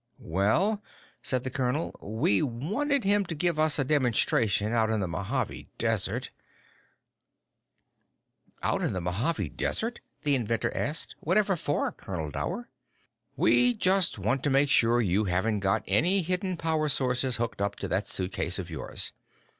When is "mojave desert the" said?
8.99-10.33